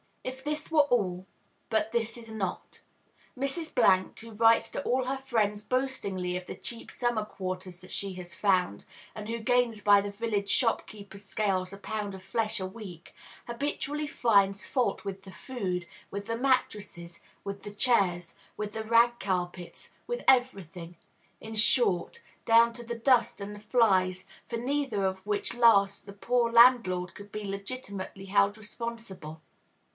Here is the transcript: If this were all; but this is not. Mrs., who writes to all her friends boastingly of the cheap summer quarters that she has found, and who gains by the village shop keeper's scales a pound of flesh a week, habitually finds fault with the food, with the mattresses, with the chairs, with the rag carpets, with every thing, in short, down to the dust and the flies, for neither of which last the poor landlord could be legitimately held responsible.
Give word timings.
If 0.23 0.43
this 0.43 0.71
were 0.71 0.81
all; 0.81 1.27
but 1.69 1.91
this 1.91 2.17
is 2.17 2.29
not. 2.31 2.81
Mrs., 3.37 3.69
who 4.19 4.31
writes 4.31 4.71
to 4.71 4.81
all 4.83 5.05
her 5.05 5.17
friends 5.17 5.61
boastingly 5.61 6.35
of 6.37 6.45
the 6.47 6.55
cheap 6.55 6.89
summer 6.91 7.23
quarters 7.25 7.81
that 7.81 7.91
she 7.91 8.13
has 8.13 8.33
found, 8.33 8.85
and 9.13 9.29
who 9.29 9.37
gains 9.39 9.81
by 9.83 10.01
the 10.01 10.11
village 10.11 10.49
shop 10.49 10.87
keeper's 10.87 11.25
scales 11.25 11.71
a 11.71 11.77
pound 11.77 12.15
of 12.15 12.23
flesh 12.23 12.59
a 12.59 12.65
week, 12.65 13.13
habitually 13.45 14.07
finds 14.07 14.65
fault 14.65 15.05
with 15.05 15.21
the 15.21 15.31
food, 15.31 15.87
with 16.09 16.25
the 16.25 16.37
mattresses, 16.37 17.19
with 17.43 17.61
the 17.61 17.73
chairs, 17.73 18.35
with 18.57 18.73
the 18.73 18.83
rag 18.83 19.19
carpets, 19.19 19.91
with 20.07 20.23
every 20.27 20.63
thing, 20.63 20.97
in 21.39 21.53
short, 21.53 22.23
down 22.45 22.73
to 22.73 22.83
the 22.83 22.97
dust 22.97 23.39
and 23.39 23.55
the 23.55 23.59
flies, 23.59 24.25
for 24.49 24.57
neither 24.57 25.03
of 25.05 25.23
which 25.27 25.53
last 25.53 26.07
the 26.07 26.13
poor 26.13 26.51
landlord 26.51 27.13
could 27.13 27.31
be 27.31 27.43
legitimately 27.45 28.25
held 28.25 28.57
responsible. 28.57 29.41